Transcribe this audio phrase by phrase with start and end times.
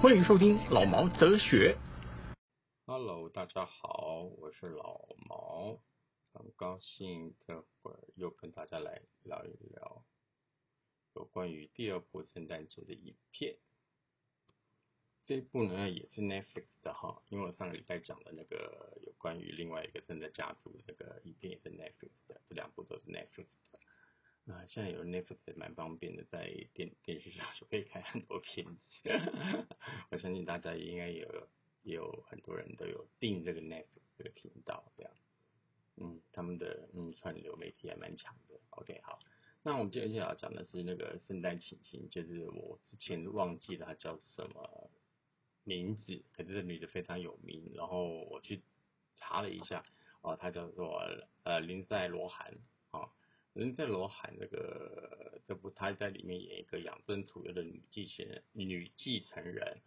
[0.00, 1.76] 欢迎收听老毛哲学。
[3.04, 5.76] Hello，大家好，我是老毛，
[6.32, 10.04] 很高兴这会儿又跟大家来聊一聊
[11.16, 13.56] 有关于第二部圣诞节的影片。
[15.24, 24.54] 这一部呢也是 Netflix 的哈，因为我上个礼拜讲的那个有关于另外一个正在家族那个影片也是 Netflix 的，这两部都是 Netflix 的。
[24.54, 29.10] 啊，现在有 Netflix 蛮方便的，在电电视上就可以看很多片子。
[30.12, 31.48] 我相信大家应该有
[31.82, 33.86] 也有很多人都有订这个 Netflix
[34.16, 35.12] 这个频道，这样，
[35.96, 38.60] 嗯，他们的嗯串流媒体还蛮强的。
[38.70, 39.18] OK，好，
[39.62, 44.90] 那我们接下来要讲的是那个圣诞亲亲，就是我之前忘记了她叫什么
[45.64, 48.62] 名字，可是这女的非常有名，然后我去
[49.16, 49.84] 查了一下，
[50.20, 51.02] 哦，她叫做
[51.42, 52.54] 呃林赛罗韩，
[52.90, 53.10] 啊、
[53.54, 59.80] 林赛罗韩这个这部她在里面演一个养尊处优的女继承，女继承人。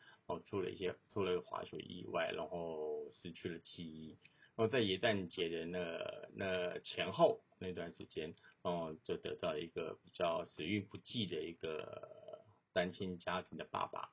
[0.55, 4.17] 出了一些出了滑雪意外，然后失去了记忆，
[4.55, 14.09] 然后在元旦节的那那前后那段时间，哦，就得到一个比较死运不济的一个单亲家庭的爸爸，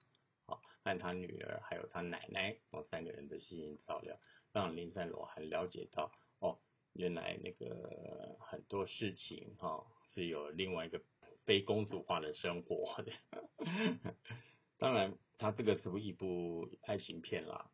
[0.46, 4.18] 好、和他女儿还有他奶奶，哦，三个人的悉心照料，
[4.52, 6.58] 让林赛罗还了解到，哦，
[6.92, 11.00] 原来那个很多事情哈、是有另外一个
[11.44, 13.12] 非公主化的生活的。
[14.78, 17.68] 当然，它这个是一部爱情片啦，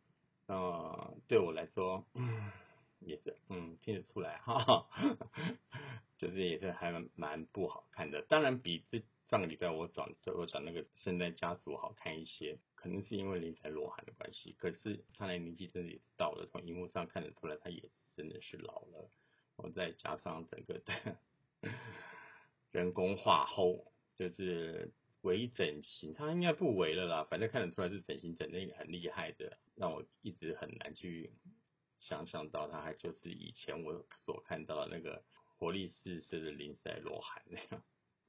[0.46, 2.50] 呃，对我来说，嗯，
[3.00, 4.88] 也是，嗯，听得出来哈，
[6.16, 8.22] 就是也是还蛮蛮不好看的。
[8.22, 14.54] 当然，比这上个礼拜我讲我转那个圣诞家族好看一些，可能是因为林采罗涵的关系。
[14.58, 19.10] 可是看来年纪真的也是到了，从荧幕上看得出来，他也是真的是老了。
[19.56, 21.18] 我再加上整个的
[22.72, 24.90] 人工化后，就是。
[25.22, 31.32] 微整形，他应该不微了啦，反正看得出来是整形整的很厉害的，让我一直很难去
[31.96, 35.24] 想象到他还就是以前我所看到的那个
[35.58, 37.82] 活力四射的林赛罗韩那样。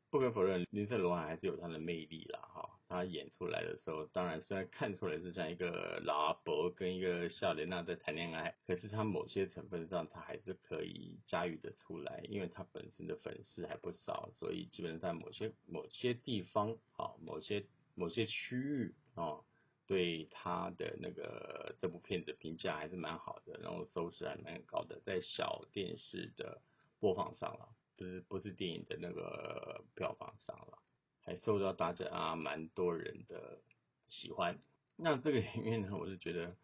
[0.09, 2.48] 不可否认，林赛罗韩还是有他的魅力啦，
[2.89, 17.63] 他演出来的时候，当然虽然看出来是像一个老阿伯跟一个笑莲娜在谈恋爱，可是他某些成分上他还是可以驾驭的出来，因为他本身的粉丝还不少，所以基本上某些某些地方，啊，某些
[17.93, 19.39] 某些区域啊，
[19.85, 26.59] 对他的那个这部片子评价还是蛮好的，然后收视还蛮高的，在小电视的
[26.99, 27.69] 播放上了。
[27.95, 30.79] 不是不是电影的那个票房上了，
[31.29, 33.59] 还受到大家啊蛮多人的
[34.07, 34.59] 喜欢。
[34.97, 36.55] 那这个里面呢，我是觉得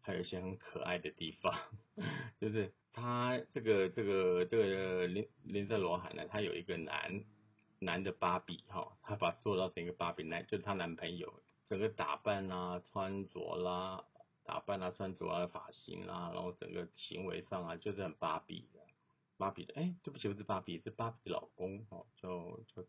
[0.00, 1.52] 还有一些很可爱的地方，
[2.38, 7.24] 就是他这个这个这个林林赛罗韩呢，他有一个男
[7.80, 14.04] 男的芭比哈，他把做到成一个芭比男，就是他男朋友整个打扮啦、穿着啦、
[14.44, 18.78] 打扮啦、穿着啊、发型啦，然后整个行为上啊，就是很芭比的。
[19.36, 22.86] 芭比的，哎，对不起，不是芭比，是芭比的老公哦，就就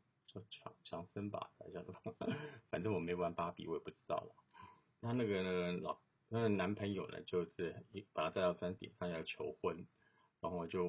[0.50, 2.16] 强强森吧，还叫什么？
[2.69, 4.36] 反正我没玩芭比，我也不知道了。
[5.02, 6.00] 他那个老
[6.30, 9.88] 那个男朋友呢，就是把他带到山顶上要求婚，
[10.40, 10.88] 然后就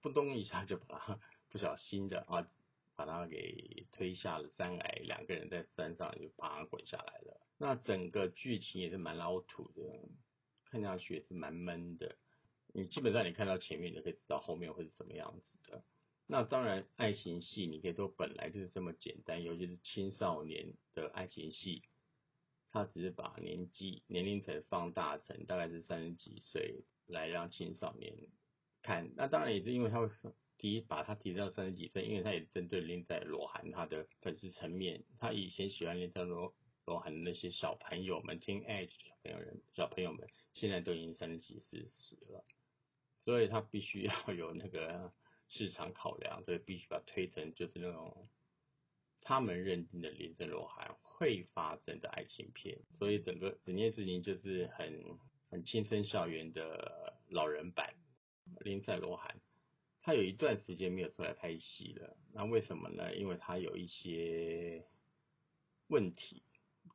[0.00, 1.20] 扑通一下就把他
[1.50, 2.48] 不小心的啊，
[2.96, 7.40] 把他给推下了山崖，两个人在山上就把他滚下来了。
[7.58, 9.82] 那整个剧情也是蛮老土的，
[10.64, 12.16] 看下去也是蛮闷的。
[12.74, 15.84] 你基本上你看到前面，你就可以知道后面会是怎么样子的。
[16.32, 21.82] 那当然，爱情戏你可以说本来就是这么简单，尤其是青少年的爱情戏，
[22.70, 28.16] 他只是把年纪年龄层放大成大概是三十几岁来让青少年
[28.80, 29.12] 看。
[29.14, 30.08] 那当然也是因为他会
[30.56, 36.54] 提把他提到三十几岁，因为他也针对林在罗涵他的粉丝层面，他以前喜欢林在罗
[36.86, 42.42] 罗涵的那些小朋友们，听 age 小朋友人小朋友们，现在都已经三十几四十了。
[43.18, 45.12] 所以他必须要有那个
[45.52, 48.28] 市场考量，所以必须把它推成就是那种
[49.20, 55.18] 他们认定的林正罗涵会发生的爱情片，所以整个整件事情就是很
[55.50, 57.94] 很青春校园的老人版
[58.60, 59.40] 林赛罗涵。
[60.00, 63.14] 他有一段时间没有出来拍戏了，那为什么呢？
[63.14, 64.84] 因为他有一些
[65.86, 66.42] 问题，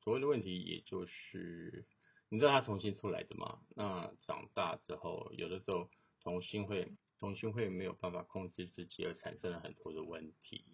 [0.03, 1.85] 所谓的问题也就是
[2.27, 3.61] 你知道他童星出来的吗？
[3.75, 5.89] 那长大之后，有的时候
[6.19, 10.65] 童星会童星会没有办法控制自己，而产生了很多的问题。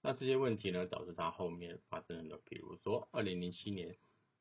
[0.00, 3.96] 那这些问题呢，导致他后面发生了，比如说二零零七年，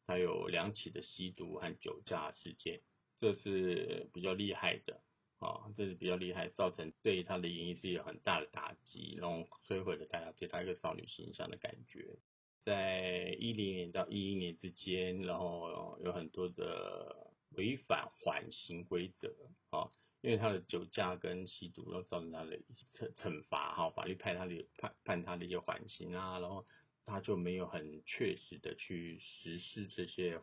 [0.06, 2.82] 他有两起的吸毒和酒驾事件，
[3.20, 5.02] 这是比较厉害的
[5.40, 12.20] 啊，这是比较厉害，造成对他的演艺事业有很大的打击，然后摧毁了大家对他一个少女形象的感觉。
[12.64, 19.34] 在一零年到一一年之间，然后有很多的违反缓刑规则
[19.70, 19.90] 啊，
[20.28, 22.60] 因为他的酒驾跟吸毒，然后造成他的
[22.94, 26.66] 惩惩罚哈，法律判他的判判他的一些缓刑啊，然后
[27.06, 30.42] 他就没有很确实的去实施这些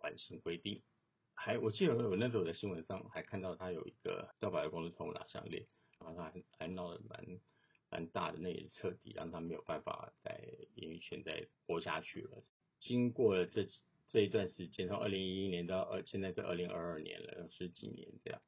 [0.00, 0.82] 缓刑规定。
[1.34, 5.64] 还我记得我那时候在新闻上还看到他有一个到百货公司偷拿项链，
[6.00, 7.40] 然后他还还闹得蛮。
[7.90, 10.40] 蛮大的，那也彻底让他没有办法在
[10.74, 12.42] 演艺圈再活下去了。
[12.80, 13.68] 经过了这
[14.08, 18.42] 这一段时间，从二零一一年到二现在这二零二二年了，十几年这样。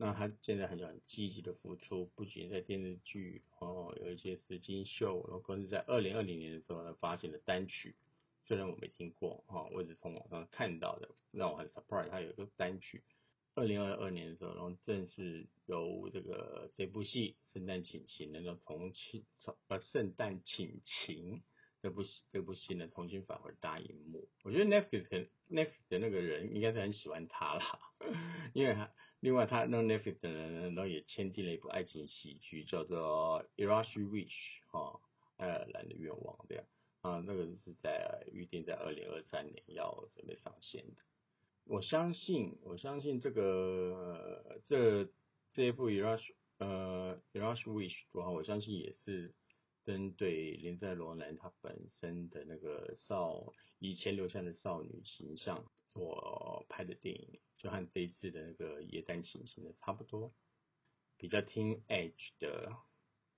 [0.00, 7.96] 那他现在很很积极的付出，不仅在电视剧哦有一些实境秀，然后更是在二零二零年的时候呢发行了单曲，
[8.44, 13.02] 虽然我没听过哈，我只从网上看到的，让我很 surprise，他有一个单曲。
[13.54, 21.38] 二零二二年的时候，然后正式由这个这部戏《圣诞请情》能够重庆重呃《圣诞请情》
[21.82, 24.28] 这部戏这部戏呢重新返回大荧幕。
[24.44, 27.80] 我觉得 Netflix Netflix 的那个人应该是很喜欢他啦，
[28.54, 34.26] 因为他另外他那 Netflix 的人然后也签订了一部爱情喜剧叫做《Irish Wish》
[34.70, 35.00] 哈
[35.36, 36.64] 爱尔兰的愿望这样
[37.00, 41.02] 啊，那个是在预定在二零二三年要准备上线的。
[41.64, 45.08] 我相信，我相信这个这
[45.52, 49.34] 这一部《Rush》呃《Rush Wish》的话，我相信也是
[49.88, 60.30] 针对林赛罗兰她本身的那个少以前留下的少女形象所拍的电影，就和这一次的那个《野战情形》的差不多，
[61.16, 62.76] 比较听 Edge 的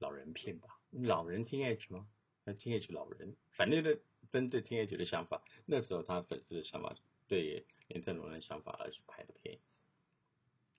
[0.00, 0.80] 老人片吧？
[0.90, 2.08] 老人听 Edge 吗？
[2.42, 4.00] 那听 Edge 老人，反正的
[4.32, 6.96] 针对听 Edge 的想法，那时候他粉丝的想法。
[7.28, 9.76] 对连正龙的想法而去拍的片子，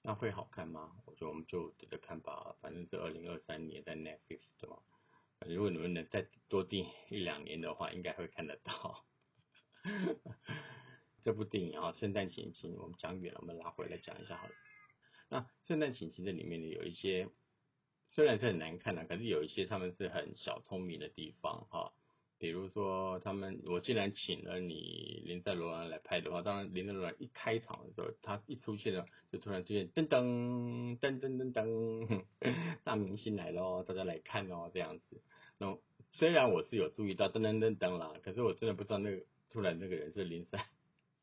[0.02, 1.02] 那会好看吗？
[1.06, 2.58] 我觉得我们就等着看吧。
[2.60, 4.78] 反正是二零二三年在 Netflix 的嘛，
[5.54, 9.06] 如果你们能再多订一两年的话，应该会看得到。
[11.24, 14.54] 这部电影啊，《圣诞情情》，我们讲远了，我们拉回来讲一下好了。
[15.30, 17.30] 那《圣诞情情》这里面呢，有一些
[18.10, 21.94] 虽然是很难看的，可是有一些他们是很小聪明的地方哈。
[22.40, 32.26] 比如说，他们我既然请了你林赛罗兰来拍的话，当然林赛罗兰一开场的时候，他一出现了，就突然出现噔噔噔噔噔噔，
[32.84, 35.22] 大明星来了，大家来看哦，这样子。
[35.62, 35.78] 那
[36.10, 40.68] 虽然我是有注意到噔噔噔噔啦，可是我真的不知道那个突然那个人是林赛，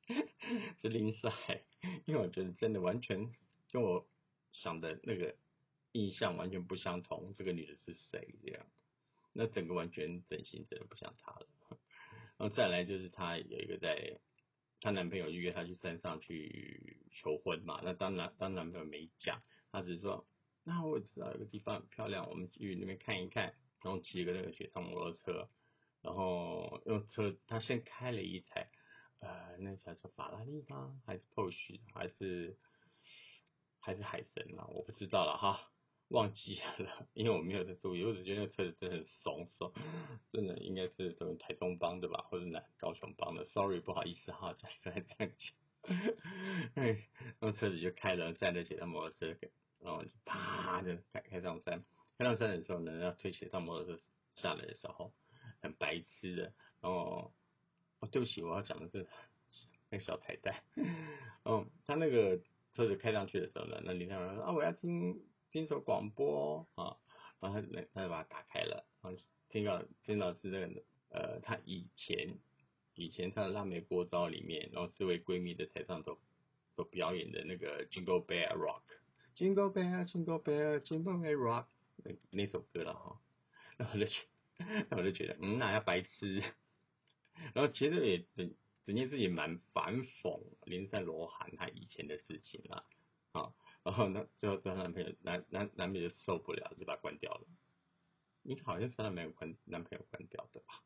[0.80, 1.64] 是林赛，
[2.06, 3.32] 因为我觉得真的完全
[3.72, 4.06] 跟我
[4.52, 5.34] 想的那个
[5.90, 8.64] 印象完全不相同，这个女的是谁这样？
[9.32, 11.46] 那整个完全整形真的不像她了，
[12.36, 14.20] 然后再来就是她有一个在，
[14.80, 19.42] 她男朋友约她去山上去求婚嘛，那当然当男朋友没讲，
[19.72, 20.24] 她只是说，
[20.62, 23.52] 那我知道有个地方很漂亮，我们去那边看一看，
[23.82, 25.48] 然后骑一个那个雪上摩托车，
[26.02, 28.70] 然后用车，他先开了一台，
[29.20, 31.00] 呃，那叫法拉利吗？
[31.06, 31.80] 还是 Porsche？
[31.94, 32.56] 还是
[33.80, 34.66] 还是海神啊？
[34.68, 35.70] 我不知道了哈。
[36.08, 39.70] 忘记了，因为我没有在注意，我只觉得那车子真的很怂怂，
[40.32, 46.16] 真的应该是什么台中帮的吧，或者南高雄帮的，sorry 不好意思哈，再再这样讲，
[47.40, 49.36] 那车子就开了，载着雪上摩托车，
[49.80, 51.84] 然后就啪就开开上山，
[52.18, 54.02] 开上山的时候呢，要推雪上摩托车
[54.34, 55.12] 下来的时候，
[55.62, 56.42] 很白痴的，
[56.80, 57.32] 然后
[58.00, 59.06] 哦对不起，我要讲的是
[59.88, 60.62] 那个小彩蛋，
[61.44, 62.38] 嗯，他那个
[62.74, 65.18] 车子开上去的时候呢，那林太说啊我要听。
[65.50, 66.98] 听首广播啊，
[67.40, 72.36] 然后他他就把它打开了，然后听到听到是那个呃，他以前
[72.92, 76.20] 以前他的辣妹锅招里面，然后四位闺蜜的台上所
[76.76, 81.64] 所表演的那个 Jingle Bell Rock，Jingle Bell Jingle Bell Jingle Bell Rock
[82.30, 83.20] 那首歌了哈，
[83.76, 84.18] 然后我就觉，
[84.90, 86.42] 我就觉得嗯，那要白痴，
[87.54, 92.84] 然后其实也整整件事情蛮反讽林赛罗韩他以前的事情了
[93.32, 93.52] 啊。
[93.84, 97.46] 然后呢，最后她男朋友男男男朋友受不了，就把它关掉了。
[98.42, 100.82] 你好像是她没有关男朋友关掉的吧？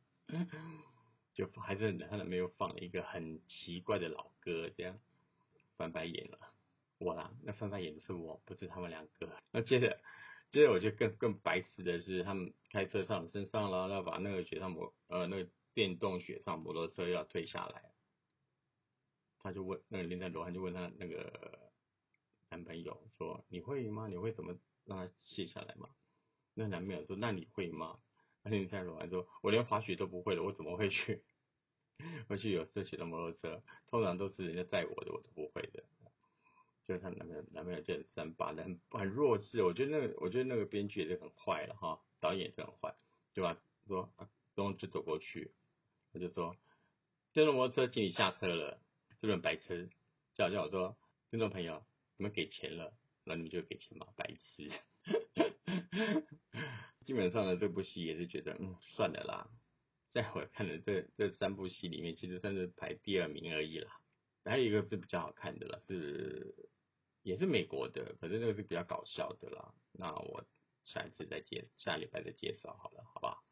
[1.34, 4.98] 就还是她男朋友放了一个很奇怪的老歌，这样
[5.76, 6.38] 翻白眼了。
[6.98, 9.36] 我啦，那翻白眼的是我，不是他们两个。
[9.50, 9.98] 那接着
[10.52, 17.90] 接着我就更更白痴的是，他们开车上身上了，要把那个雪上摩呃那个电动雪上摩托车要推下来。
[19.38, 21.58] 他就问那个林黛罗汉就问他那个
[22.50, 24.06] 男朋友说：“你会吗？
[24.08, 24.54] 你会怎么
[24.84, 25.88] 让他卸下来吗？”
[26.54, 27.98] 那男朋友说：“那你会吗？”
[28.44, 31.24] 那林黛罗汉说：“我连滑雪都不会了，我怎么会去？
[32.28, 33.62] 会去有色雪的摩托车？
[33.86, 35.82] 通常都是人家载我的，我都不会的。”
[36.82, 39.62] 就是她男朋友，男朋友就很三八的，很很弱智。
[39.62, 42.94] 我觉得那个，我觉得那个编剧也是很坏了哈，导演也是很坏，
[43.34, 43.56] 对吧？
[43.86, 45.52] 说啊，然后就走过去，
[46.12, 46.56] 我就说，
[47.32, 48.80] 电动摩托车请你下车了，
[49.20, 49.90] 这种白痴，
[50.34, 50.96] 叫叫我说，
[51.30, 51.84] 听众朋友，
[52.16, 52.92] 你们给钱了，
[53.24, 54.70] 那你们就给钱嘛，白痴。
[57.04, 59.50] 基本上呢，这部戏也是觉得，嗯，算了啦，
[60.12, 63.90] 在我看的这这三部戏里面，其实算是排第二名而已啦。
[64.44, 66.54] 还有一个是比较好看的啦，是
[67.22, 69.72] 也是美国的，可是那个是比较搞笑的啦。
[69.92, 70.44] 那我
[70.84, 73.42] 下一次再介，下礼拜再介绍好了，好不好？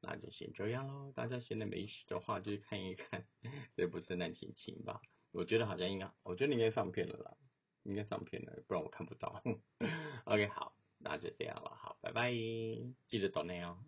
[0.00, 1.12] 那就先这样喽。
[1.14, 3.24] 大家闲的没事的话，就去看一看
[3.76, 5.00] 这部《圣诞亲亲》吧。
[5.30, 7.36] 我觉得好像应该，我觉得你应该上片了啦，
[7.84, 9.40] 应该上片了，不然我看不到。
[10.24, 13.78] OK，好，那就这样了，好，拜拜，记得多内哦。